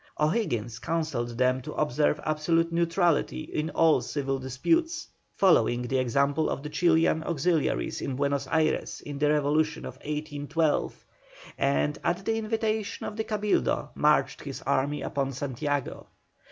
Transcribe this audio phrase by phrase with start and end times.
[0.19, 6.63] O'Higgins counselled them to observe absolute neutrality in all civil disputes, following the example of
[6.63, 11.05] the Chilian auxiliaries in Buenos Ayres in the revolution of 1812,
[11.55, 16.07] and at the invitation of the Cabildo marched his army upon Santiago.